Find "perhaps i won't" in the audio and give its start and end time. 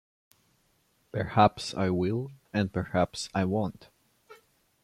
2.73-3.89